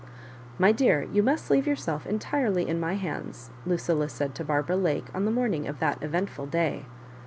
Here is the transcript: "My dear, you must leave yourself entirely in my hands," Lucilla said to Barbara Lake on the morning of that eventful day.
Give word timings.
"My 0.57 0.71
dear, 0.71 1.03
you 1.13 1.21
must 1.21 1.51
leave 1.51 1.67
yourself 1.67 2.07
entirely 2.07 2.67
in 2.67 2.79
my 2.79 2.95
hands," 2.95 3.51
Lucilla 3.67 4.09
said 4.09 4.33
to 4.33 4.43
Barbara 4.43 4.75
Lake 4.77 5.05
on 5.13 5.25
the 5.25 5.29
morning 5.31 5.67
of 5.67 5.77
that 5.77 6.01
eventful 6.01 6.47
day. 6.47 6.87